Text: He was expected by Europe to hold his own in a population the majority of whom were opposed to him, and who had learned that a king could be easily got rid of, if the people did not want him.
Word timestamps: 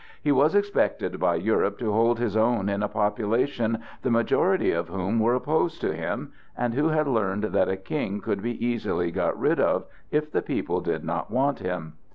He 0.23 0.31
was 0.31 0.55
expected 0.55 1.19
by 1.19 1.35
Europe 1.35 1.77
to 1.77 1.91
hold 1.91 2.17
his 2.17 2.35
own 2.35 2.69
in 2.69 2.81
a 2.81 2.87
population 2.87 3.81
the 4.01 4.09
majority 4.09 4.71
of 4.71 4.87
whom 4.89 5.19
were 5.19 5.35
opposed 5.35 5.79
to 5.81 5.93
him, 5.93 6.31
and 6.57 6.73
who 6.73 6.89
had 6.89 7.07
learned 7.07 7.43
that 7.43 7.69
a 7.69 7.77
king 7.77 8.19
could 8.19 8.41
be 8.41 8.65
easily 8.65 9.11
got 9.11 9.39
rid 9.39 9.59
of, 9.59 9.85
if 10.09 10.31
the 10.31 10.41
people 10.41 10.81
did 10.81 11.03
not 11.05 11.29
want 11.29 11.59
him. 11.59 11.97